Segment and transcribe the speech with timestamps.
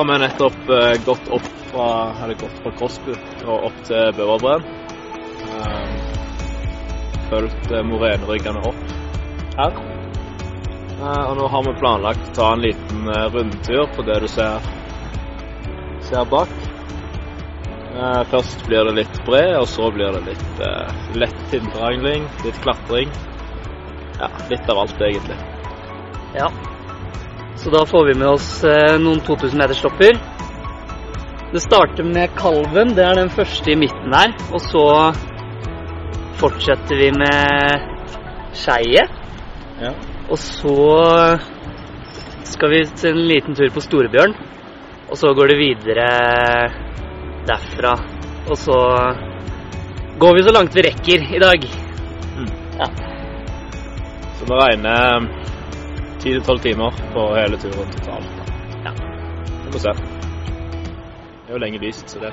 [0.00, 3.10] har vi nettopp uh, gått opp fra, gått fra Krossbu
[3.44, 4.62] og opp til Bøverbreen.
[5.50, 5.90] Uh,
[7.28, 8.94] fulgt uh, moreneryggene opp
[9.58, 9.76] her.
[11.00, 14.64] og nå har vi planlagt å ta en liten rundtur på det du ser,
[16.08, 16.56] ser bak.
[18.32, 20.64] først blir det litt bred, og så blir det litt
[21.18, 23.12] lett hindreangling, litt klatring.
[24.20, 25.36] Ja, litt av alt, egentlig.
[26.38, 26.48] Ja.
[27.60, 30.16] Så da får vi med oss eh, noen 2000 meters stopper.
[31.52, 34.32] Det starter med Kalven, det er den første i midten her.
[34.48, 34.84] Og så
[36.40, 37.84] fortsetter vi med
[38.56, 39.12] Skeiet.
[39.82, 39.92] Ja.
[40.30, 40.76] Og så
[42.48, 44.32] skal vi til en liten tur på Storebjørn.
[45.10, 46.08] Og så går det videre
[47.50, 47.92] derfra.
[48.48, 48.78] Og så
[50.22, 51.70] går vi så langt vi rekker i dag.
[52.38, 52.50] Mm.
[52.80, 52.88] Ja.
[54.38, 55.28] Så med regner
[56.20, 58.26] 10-12 timer på hele turen totalt.
[58.84, 58.92] Ja.
[59.64, 59.92] Vi får se.
[61.46, 62.32] Det er jo lenge lyst, så det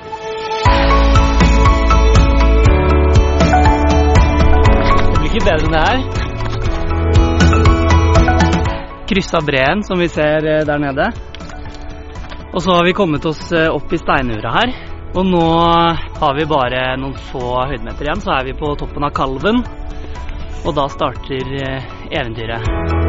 [5.08, 5.98] Det blir ikke bedre enn det her.
[9.08, 11.12] Kryssa breen, som vi ser eh, der nede.
[12.52, 14.74] Og så har vi kommet oss eh, opp i steinura her.
[15.16, 15.44] Og nå
[16.20, 19.64] har vi bare noen få høydemeter igjen, så er vi på toppen av Kalven.
[20.66, 23.07] Og da starter eh, eventyret.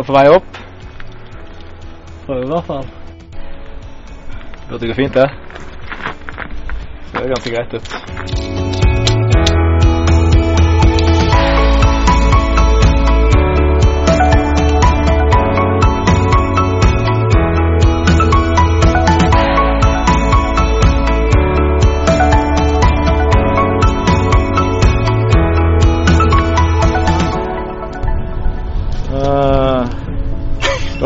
[0.00, 0.58] Nå på vei opp.
[2.24, 2.88] Prøver i hvert fall.
[4.70, 5.28] Det gå fint, det.
[7.10, 8.69] Ser er ganske greit ut.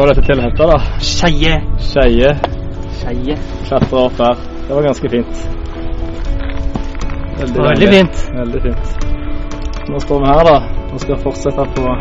[0.04, 0.74] Hva dette til henta, da?
[1.00, 1.54] Skeie.
[1.80, 2.34] Skeie.
[2.98, 3.36] Skeie.
[3.64, 4.42] Klatre opp her.
[4.66, 5.38] Det var ganske fint.
[7.38, 8.20] Veldig, veldig fint.
[8.36, 8.84] Veldig fint.
[9.88, 10.58] Nå står vi her, da,
[10.92, 11.96] og skal fortsette på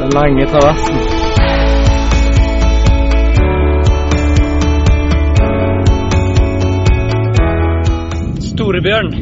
[0.00, 0.98] den lange traversen.
[8.50, 9.14] Storebjørn,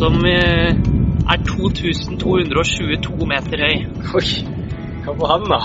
[0.00, 0.72] som eh,
[1.28, 3.76] er 2222 meter høy.
[4.16, 4.57] Oi.
[5.04, 5.60] Hva på han, da?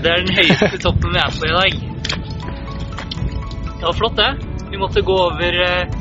[0.00, 1.72] Det er den høyeste toppen vi er på i dag.
[3.80, 4.30] Det var flott, det.
[4.70, 5.94] Vi måtte gå over eh,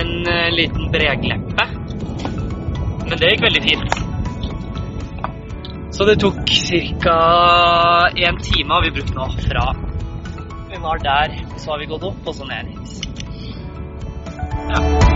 [0.00, 1.68] en eh, liten bregleppe.
[3.08, 4.00] Men det gikk veldig fint.
[5.94, 6.44] Så det tok
[7.02, 7.18] ca.
[8.14, 9.68] en time har vi brukt nå fra
[10.70, 12.66] vi var der, så har vi gått opp og så ned.
[14.68, 15.07] Ja.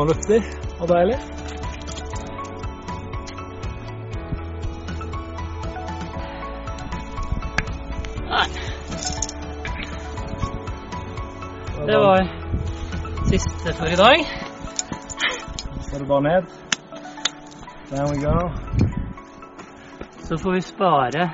[0.00, 0.36] Var noe
[0.80, 1.16] og deilig.
[8.30, 8.46] Nei.
[11.90, 12.32] Det var
[13.28, 14.24] siste for i dag.
[15.84, 16.50] Så er det bare ned.
[17.92, 18.38] There we go.
[20.24, 21.30] Så får vi spare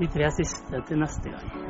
[0.00, 1.65] de tre siste til neste gang.